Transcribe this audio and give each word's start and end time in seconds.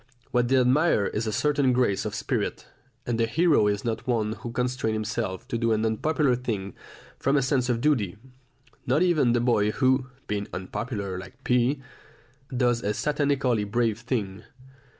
What 0.31 0.47
they 0.47 0.57
admire 0.57 1.05
is 1.05 1.27
a 1.27 1.31
certain 1.31 1.73
grace 1.73 2.05
and 2.05 2.13
spirit, 2.15 2.65
and 3.05 3.19
the 3.19 3.27
hero 3.27 3.67
is 3.67 3.85
not 3.85 4.07
one 4.07 4.31
who 4.33 4.51
constrains 4.51 4.95
himself 4.95 5.47
to 5.49 5.59
do 5.59 5.73
an 5.73 5.85
unpopular 5.85 6.35
thing 6.35 6.73
from 7.19 7.37
a 7.37 7.43
sense 7.43 7.69
of 7.69 7.81
duty, 7.81 8.17
not 8.87 9.03
even 9.03 9.33
the 9.33 9.41
boy 9.41 9.69
who, 9.69 10.07
being 10.25 10.47
unpopular 10.53 11.19
like 11.19 11.43
P, 11.43 11.83
does 12.49 12.81
a 12.81 12.95
satanically 12.95 13.63
brave 13.69 13.99
thing. 13.99 14.41